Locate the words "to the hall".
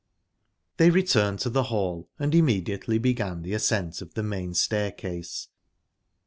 1.41-2.09